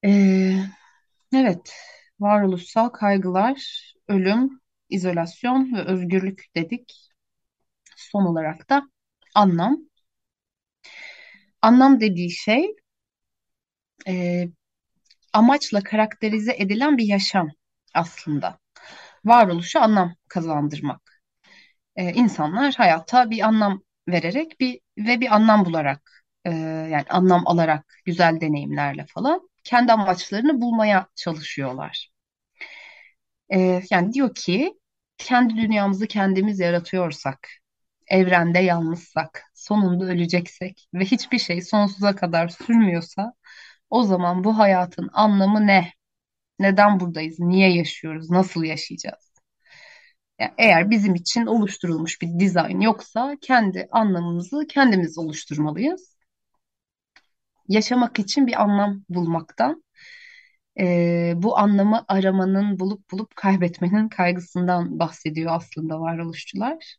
Ee, 0.04 0.64
evet, 1.34 1.72
varoluşsal 2.20 2.88
kaygılar, 2.88 3.92
ölüm, 4.08 4.59
izolasyon 4.90 5.74
ve 5.74 5.82
özgürlük 5.84 6.44
dedik. 6.56 7.10
Son 7.96 8.26
olarak 8.26 8.70
da 8.70 8.82
anlam. 9.34 9.78
Anlam 11.62 12.00
dediği 12.00 12.30
şey 12.30 12.76
e, 14.08 14.44
amaçla 15.32 15.82
karakterize 15.82 16.54
edilen 16.58 16.98
bir 16.98 17.04
yaşam 17.04 17.48
aslında. 17.94 18.58
Varoluşu 19.24 19.80
anlam 19.80 20.16
kazandırmak. 20.28 21.22
Ee, 21.96 22.12
insanlar 22.12 22.74
hayata 22.74 23.30
bir 23.30 23.40
anlam 23.40 23.82
vererek 24.08 24.60
bir 24.60 24.80
ve 24.98 25.20
bir 25.20 25.34
anlam 25.34 25.64
bularak 25.64 26.24
e, 26.44 26.50
yani 26.90 27.04
anlam 27.10 27.42
alarak 27.46 28.02
güzel 28.04 28.40
deneyimlerle 28.40 29.06
falan 29.06 29.50
kendi 29.64 29.92
amaçlarını 29.92 30.60
bulmaya 30.60 31.06
çalışıyorlar. 31.14 32.10
Ee, 33.52 33.82
yani 33.90 34.12
diyor 34.12 34.34
ki 34.34 34.79
kendi 35.20 35.56
dünyamızı 35.56 36.06
kendimiz 36.06 36.60
yaratıyorsak, 36.60 37.48
evrende 38.08 38.58
yalnızsak, 38.58 39.44
sonunda 39.54 40.04
öleceksek 40.04 40.88
ve 40.94 41.04
hiçbir 41.04 41.38
şey 41.38 41.62
sonsuza 41.62 42.16
kadar 42.16 42.48
sürmüyorsa 42.48 43.32
o 43.90 44.02
zaman 44.02 44.44
bu 44.44 44.58
hayatın 44.58 45.10
anlamı 45.12 45.66
ne? 45.66 45.92
Neden 46.58 47.00
buradayız? 47.00 47.40
Niye 47.40 47.72
yaşıyoruz? 47.72 48.30
Nasıl 48.30 48.64
yaşayacağız? 48.64 49.32
Yani 50.40 50.52
eğer 50.58 50.90
bizim 50.90 51.14
için 51.14 51.46
oluşturulmuş 51.46 52.22
bir 52.22 52.38
dizayn 52.40 52.80
yoksa 52.80 53.36
kendi 53.40 53.88
anlamımızı 53.90 54.66
kendimiz 54.68 55.18
oluşturmalıyız. 55.18 56.16
Yaşamak 57.68 58.18
için 58.18 58.46
bir 58.46 58.62
anlam 58.62 59.04
bulmaktan, 59.08 59.84
bu 61.42 61.58
anlamı 61.58 62.04
aramanın, 62.08 62.78
bulup 62.78 63.10
bulup 63.10 63.36
kaybetmenin 63.36 64.08
kaygısından 64.08 64.98
bahsediyor 64.98 65.52
aslında 65.56 66.00
varoluşçular. 66.00 66.96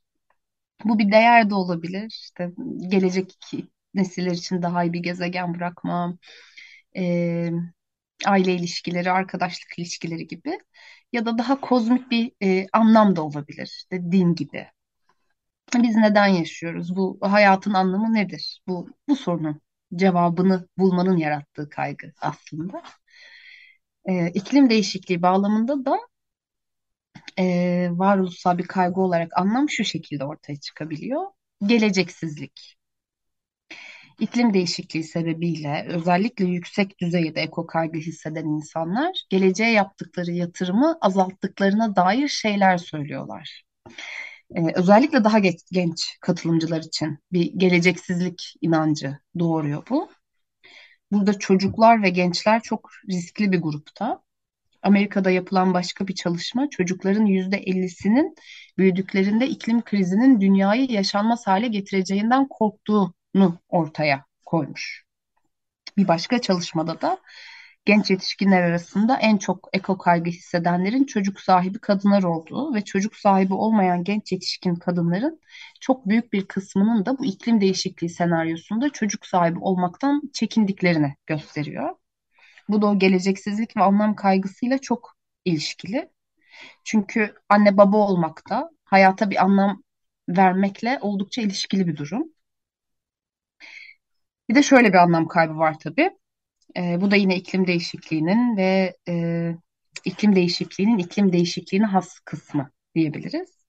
Bu 0.86 1.00
bir 1.00 1.12
değer 1.12 1.50
de 1.50 1.56
olabilir. 1.56 2.08
İşte 2.10 2.52
gelecek 2.90 3.38
nesiller 3.94 4.32
için 4.32 4.62
daha 4.62 4.84
iyi 4.84 4.94
bir 4.94 5.00
gezegen 5.04 5.56
bırakmam, 5.56 6.18
e, 6.98 7.52
aile 8.28 8.56
ilişkileri, 8.56 9.12
arkadaşlık 9.12 9.80
ilişkileri 9.80 10.28
gibi 10.28 10.60
ya 11.14 11.26
da 11.26 11.38
daha 11.38 11.62
kozmik 11.62 12.12
bir 12.12 12.32
e, 12.44 12.68
anlam 12.74 13.16
da 13.16 13.24
olabilir. 13.24 13.66
İşte 13.68 14.12
din 14.12 14.36
gibi. 14.36 14.68
Biz 15.76 15.96
neden 15.96 16.28
yaşıyoruz? 16.28 16.96
Bu 16.96 17.18
hayatın 17.22 17.74
anlamı 17.74 18.14
nedir? 18.14 18.62
Bu 18.68 18.90
bu 19.08 19.16
sorunun 19.16 19.62
cevabını 19.96 20.68
bulmanın 20.78 21.18
yarattığı 21.18 21.70
kaygı 21.70 22.14
aslında. 22.22 22.84
E, 24.06 24.28
iklim 24.30 24.70
değişikliği 24.70 25.22
bağlamında 25.22 25.86
da 25.86 25.98
e, 27.40 27.90
varoluşsal 27.92 28.58
bir 28.58 28.68
kaygı 28.68 29.02
olarak 29.02 29.38
anlam 29.38 29.70
şu 29.70 29.84
şekilde 29.84 30.26
ortaya 30.26 30.56
çıkabiliyor. 30.60 31.22
Geleceksizlik. 31.66 32.76
İklim 34.20 34.54
değişikliği 34.54 35.04
sebebiyle 35.04 35.86
özellikle 35.90 36.46
yüksek 36.46 37.00
düzeyde 37.00 37.42
eko 37.42 37.68
kaygı 37.68 37.98
hisseden 38.00 38.46
insanlar 38.46 39.26
geleceğe 39.30 39.72
yaptıkları 39.72 40.32
yatırımı 40.32 40.98
azalttıklarına 41.02 41.96
dair 41.96 42.28
şeyler 42.28 42.78
söylüyorlar. 42.78 43.64
Ee, 44.56 44.62
özellikle 44.76 45.24
daha 45.24 45.40
geç, 45.40 45.60
genç 45.72 46.18
katılımcılar 46.22 46.82
için 46.82 47.20
bir 47.32 47.54
geleceksizlik 47.58 48.54
inancı 48.62 49.18
doğuruyor 49.40 49.84
bu. 49.90 50.10
Burada 51.12 51.40
çocuklar 51.40 52.04
ve 52.04 52.10
gençler 52.10 52.62
çok 52.62 52.90
riskli 53.10 53.52
bir 53.52 53.62
grupta. 53.62 54.24
Amerika'da 54.84 55.32
yapılan 55.32 55.74
başka 55.74 56.08
bir 56.08 56.16
çalışma 56.16 56.70
çocukların 56.70 57.26
yüzde 57.26 57.58
ellisinin 57.58 58.36
büyüdüklerinde 58.78 59.48
iklim 59.48 59.82
krizinin 59.82 60.42
dünyayı 60.42 60.92
yaşanmaz 60.92 61.48
hale 61.48 61.68
getireceğinden 61.68 62.48
korktuğunu 62.48 63.60
ortaya 63.70 64.26
koymuş. 64.46 65.06
Bir 65.98 66.08
başka 66.08 66.42
çalışmada 66.42 67.02
da 67.02 67.18
genç 67.92 68.10
yetişkinler 68.12 68.62
arasında 68.64 69.18
en 69.18 69.38
çok 69.38 69.70
eko 69.74 69.98
kaygı 69.98 70.30
hissedenlerin 70.30 71.04
çocuk 71.04 71.40
sahibi 71.40 71.80
kadınlar 71.80 72.24
olduğu 72.24 72.74
ve 72.76 72.84
çocuk 72.84 73.16
sahibi 73.16 73.54
olmayan 73.54 74.04
genç 74.04 74.32
yetişkin 74.32 74.76
kadınların 74.76 75.42
çok 75.82 76.08
büyük 76.10 76.34
bir 76.34 76.46
kısmının 76.48 77.06
da 77.06 77.18
bu 77.20 77.26
iklim 77.26 77.62
değişikliği 77.62 78.10
senaryosunda 78.10 78.90
çocuk 78.90 79.26
sahibi 79.26 79.60
olmaktan 79.60 80.22
çekindiklerini 80.34 81.16
gösteriyor. 81.28 81.96
Bu 82.70 82.82
da 82.82 82.88
o 82.88 83.00
geleceksizlik 83.00 83.78
ve 83.78 83.82
anlam 83.84 84.16
kaygısıyla 84.16 84.78
çok 84.78 85.18
ilişkili. 85.46 86.10
Çünkü 86.84 87.36
anne 87.50 87.78
baba 87.78 87.98
olmak 87.98 88.50
da 88.50 88.72
hayata 88.86 89.32
bir 89.32 89.44
anlam 89.44 89.84
vermekle 90.30 91.00
oldukça 91.02 91.42
ilişkili 91.42 91.88
bir 91.88 91.98
durum. 91.98 92.24
Bir 94.50 94.56
de 94.56 94.64
şöyle 94.64 94.90
bir 94.90 94.98
anlam 94.98 95.28
kaybı 95.28 95.58
var 95.58 95.80
tabii. 95.80 96.21
E, 96.78 97.02
bu 97.02 97.12
da 97.12 97.16
yine 97.16 97.36
iklim 97.36 97.68
değişikliğinin 97.68 98.58
ve 98.58 98.96
e, 99.10 99.56
iklim 100.06 100.36
değişikliğinin 100.36 100.98
iklim 100.98 101.34
değişikliğine 101.34 101.86
has 101.86 102.20
kısmı 102.20 102.72
diyebiliriz. 102.96 103.62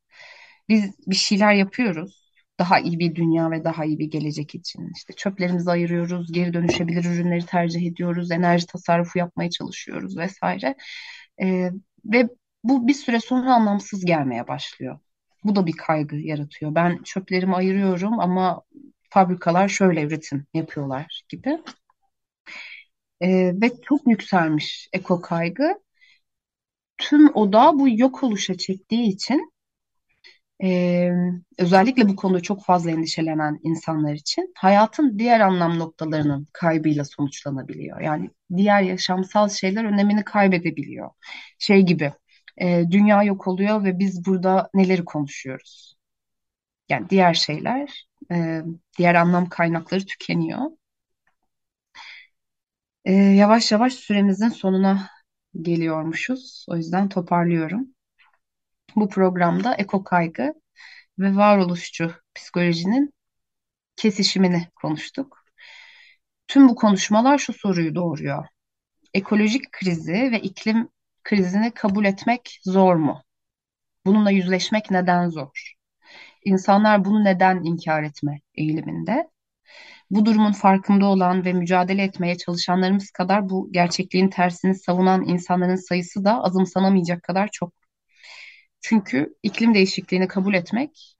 Biz 0.68 0.94
bir 1.06 1.14
şeyler 1.16 1.54
yapıyoruz. 1.54 2.22
Daha 2.58 2.80
iyi 2.80 2.98
bir 2.98 3.14
dünya 3.14 3.50
ve 3.50 3.64
daha 3.64 3.84
iyi 3.84 3.98
bir 3.98 4.10
gelecek 4.10 4.54
için. 4.54 4.90
İşte 4.96 5.12
çöplerimizi 5.12 5.70
ayırıyoruz, 5.70 6.32
geri 6.32 6.54
dönüşebilir 6.54 7.04
ürünleri 7.04 7.46
tercih 7.46 7.86
ediyoruz, 7.86 8.30
enerji 8.30 8.66
tasarrufu 8.66 9.18
yapmaya 9.18 9.50
çalışıyoruz 9.50 10.18
vesaire. 10.18 10.74
E, 11.42 11.70
ve 12.04 12.28
bu 12.64 12.88
bir 12.88 12.94
süre 12.94 13.20
sonra 13.20 13.54
anlamsız 13.54 14.04
gelmeye 14.04 14.48
başlıyor. 14.48 14.98
Bu 15.44 15.56
da 15.56 15.66
bir 15.66 15.72
kaygı 15.72 16.16
yaratıyor. 16.16 16.74
Ben 16.74 17.02
çöplerimi 17.02 17.54
ayırıyorum 17.56 18.20
ama 18.20 18.62
fabrikalar 19.10 19.68
şöyle 19.68 20.02
üretim 20.02 20.46
yapıyorlar 20.54 21.22
gibi. 21.28 21.58
Ee, 23.22 23.52
ve 23.62 23.70
çok 23.82 24.06
yükselmiş 24.06 24.88
eko 24.92 25.20
kaygı. 25.20 25.82
Tüm 26.98 27.34
oda 27.36 27.78
bu 27.78 27.88
yok 27.88 28.22
oluşa 28.24 28.56
çektiği 28.56 29.08
için 29.08 29.52
e, 30.64 31.10
özellikle 31.58 32.08
bu 32.08 32.16
konuda 32.16 32.40
çok 32.40 32.64
fazla 32.64 32.90
endişelenen 32.90 33.60
insanlar 33.62 34.12
için 34.14 34.52
hayatın 34.56 35.18
diğer 35.18 35.40
anlam 35.40 35.78
noktalarının 35.78 36.46
kaybıyla 36.52 37.04
sonuçlanabiliyor. 37.04 38.00
Yani 38.00 38.30
diğer 38.56 38.82
yaşamsal 38.82 39.48
şeyler 39.48 39.84
önemini 39.84 40.24
kaybedebiliyor. 40.24 41.10
Şey 41.58 41.82
gibi 41.82 42.12
e, 42.58 42.84
dünya 42.90 43.22
yok 43.22 43.46
oluyor 43.46 43.84
ve 43.84 43.98
biz 43.98 44.26
burada 44.26 44.70
neleri 44.74 45.04
konuşuyoruz? 45.04 45.96
Yani 46.88 47.10
diğer 47.10 47.34
şeyler, 47.34 48.06
e, 48.32 48.62
diğer 48.98 49.14
anlam 49.14 49.48
kaynakları 49.48 50.06
tükeniyor. 50.06 50.60
E, 53.04 53.12
yavaş 53.12 53.72
yavaş 53.72 53.92
süremizin 53.94 54.48
sonuna 54.48 55.08
geliyormuşuz. 55.62 56.66
O 56.68 56.76
yüzden 56.76 57.08
toparlıyorum. 57.08 57.88
Bu 58.96 59.08
programda 59.08 59.74
eko 59.74 60.04
kaygı 60.04 60.54
ve 61.18 61.36
varoluşçu 61.36 62.12
psikolojinin 62.34 63.14
kesişimini 63.96 64.68
konuştuk. 64.76 65.44
Tüm 66.48 66.68
bu 66.68 66.74
konuşmalar 66.74 67.38
şu 67.38 67.52
soruyu 67.52 67.94
doğuruyor. 67.94 68.46
Ekolojik 69.14 69.72
krizi 69.72 70.12
ve 70.12 70.40
iklim 70.40 70.88
krizini 71.24 71.70
kabul 71.74 72.04
etmek 72.04 72.60
zor 72.64 72.96
mu? 72.96 73.22
Bununla 74.06 74.30
yüzleşmek 74.32 74.92
neden 74.92 75.28
zor? 75.30 75.74
İnsanlar 76.46 77.06
bunu 77.06 77.24
neden 77.24 77.64
inkar 77.64 78.04
etme 78.04 78.40
eğiliminde? 78.56 79.31
Bu 80.12 80.26
durumun 80.26 80.52
farkında 80.52 81.06
olan 81.06 81.44
ve 81.44 81.52
mücadele 81.52 82.02
etmeye 82.02 82.38
çalışanlarımız 82.38 83.10
kadar 83.10 83.48
bu 83.48 83.72
gerçekliğin 83.72 84.28
tersini 84.28 84.74
savunan 84.74 85.24
insanların 85.28 85.76
sayısı 85.76 86.24
da 86.24 86.42
azımsanamayacak 86.42 87.22
kadar 87.22 87.48
çok. 87.52 87.72
Çünkü 88.80 89.34
iklim 89.42 89.74
değişikliğini 89.74 90.28
kabul 90.28 90.54
etmek 90.54 91.16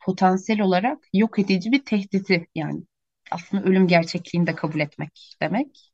potansiyel 0.00 0.60
olarak 0.60 0.98
yok 1.14 1.38
edici 1.38 1.72
bir 1.72 1.84
tehdidi 1.84 2.46
yani 2.54 2.82
aslında 3.30 3.62
ölüm 3.64 3.86
gerçekliğini 3.88 4.46
de 4.46 4.54
kabul 4.54 4.80
etmek 4.80 5.36
demek. 5.42 5.90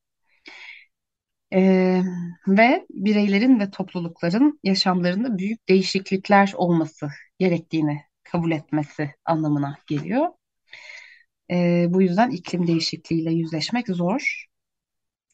Ee, 1.53 2.03
ve 2.49 2.87
bireylerin 2.91 3.61
ve 3.61 3.71
toplulukların 3.71 4.61
yaşamlarında 4.65 5.39
büyük 5.39 5.69
değişiklikler 5.69 6.53
olması 6.57 7.09
gerektiğini 7.39 8.01
kabul 8.25 8.51
etmesi 8.51 9.11
anlamına 9.25 9.79
geliyor. 9.87 10.29
Ee, 11.51 11.87
bu 11.91 12.03
yüzden 12.03 12.31
iklim 12.31 12.67
değişikliğiyle 12.67 13.33
yüzleşmek 13.33 13.89
zor. 13.89 14.47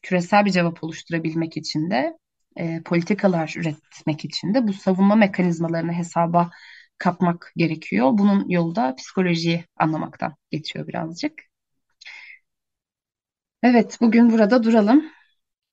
Küresel 0.01 0.45
bir 0.45 0.51
cevap 0.51 0.83
oluşturabilmek 0.83 1.57
için 1.57 1.89
de 1.91 2.17
e, 2.57 2.81
politikalar 2.83 3.53
üretmek 3.57 4.25
için 4.25 4.53
de 4.53 4.67
bu 4.67 4.73
savunma 4.73 5.15
mekanizmalarını 5.15 5.93
hesaba 5.93 6.51
katmak 6.97 7.51
gerekiyor. 7.57 8.09
Bunun 8.13 8.49
yolu 8.49 8.75
da 8.75 8.95
psikolojiyi 8.95 9.65
anlamaktan 9.77 10.35
geçiyor 10.51 10.87
birazcık. 10.87 11.33
Evet, 13.63 13.97
bugün 14.01 14.31
burada 14.31 14.63
duralım. 14.63 15.05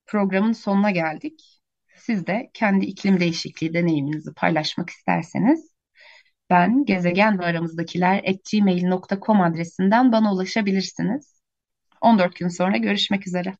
Programın 0.07 0.53
sonuna 0.53 0.90
geldik. 0.90 1.62
Siz 1.96 2.26
de 2.26 2.50
kendi 2.55 2.87
iklim 2.87 3.20
değişikliği 3.20 3.74
deneyiminizi 3.74 4.35
paylaşmak 4.35 4.90
isterseniz 4.90 5.69
ben 6.50 6.84
gezegen 6.84 7.38
ve 7.38 7.44
aramızdakiler 7.46 8.24
gmail.com 8.52 9.40
adresinden 9.40 10.12
bana 10.12 10.32
ulaşabilirsiniz. 10.34 11.40
14 12.00 12.36
gün 12.36 12.48
sonra 12.48 12.76
görüşmek 12.76 13.26
üzere. 13.26 13.54